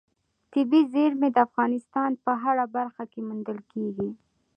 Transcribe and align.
طبیعي 0.53 0.81
زیرمې 0.93 1.29
د 1.31 1.37
افغانستان 1.47 2.11
په 2.23 2.31
هره 2.41 2.65
برخه 2.75 3.03
کې 3.11 3.19
موندل 3.27 3.59
کېږي. 3.71 4.09